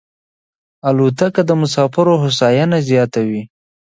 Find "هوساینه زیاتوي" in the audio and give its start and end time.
2.23-3.41